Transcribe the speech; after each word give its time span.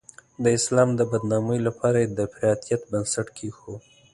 د 0.43 0.45
اسلام 0.57 0.89
د 0.95 1.01
بدنامۍ 1.11 1.59
لپاره 1.67 1.97
یې 2.03 2.09
د 2.11 2.19
افراطیت 2.27 2.81
بنسټ 2.91 3.27
کېښود. 3.37 3.81